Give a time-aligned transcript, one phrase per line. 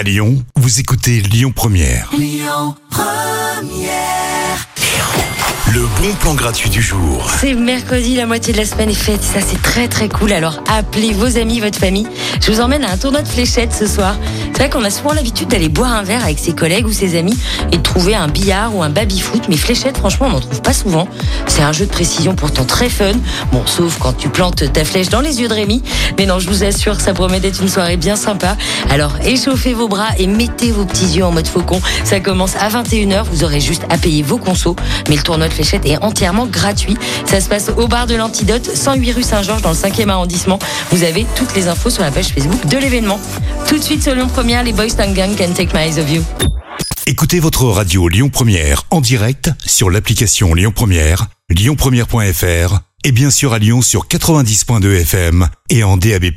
[0.00, 2.10] À Lyon, vous écoutez Lyon Première.
[5.74, 7.30] Le bon plan gratuit du jour.
[7.38, 9.22] C'est mercredi, la moitié de la semaine est faite.
[9.22, 10.32] Ça, c'est très très cool.
[10.32, 12.06] Alors, appelez vos amis, votre famille.
[12.40, 14.16] Je vous emmène à un tournoi de fléchettes ce soir.
[14.60, 17.18] C'est vrai qu'on a souvent l'habitude d'aller boire un verre avec ses collègues ou ses
[17.18, 17.34] amis
[17.72, 19.44] et de trouver un billard ou un baby-foot.
[19.48, 21.08] Mais fléchettes, franchement, on n'en trouve pas souvent.
[21.46, 23.12] C'est un jeu de précision pourtant très fun.
[23.52, 25.82] Bon, sauf quand tu plantes ta flèche dans les yeux de Rémi.
[26.18, 28.54] Mais non, je vous assure, ça promet d'être une soirée bien sympa.
[28.90, 31.80] Alors, échauffez vos bras et mettez vos petits yeux en mode faucon.
[32.04, 33.24] Ça commence à 21h.
[33.32, 34.76] Vous aurez juste à payer vos consos.
[35.08, 36.98] Mais le tournoi de fléchettes est entièrement gratuit.
[37.24, 40.58] Ça se passe au bar de l'Antidote, 108 rue Saint-Georges, dans le 5e arrondissement.
[40.90, 43.18] Vous avez toutes les infos sur la page Facebook de l'événement.
[43.70, 46.24] Tout de suite, selon première, les Boys Gang Can Take My Eyes Off You.
[47.06, 53.52] Écoutez votre radio Lyon Première en direct sur l'application Lyon Première, lyonpremière.fr et bien sûr
[53.52, 56.32] à Lyon sur 90.2 FM et en DAB+.